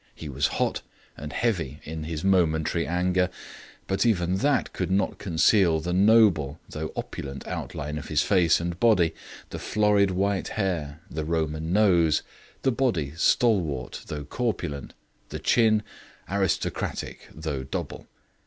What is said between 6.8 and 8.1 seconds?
opulent outline of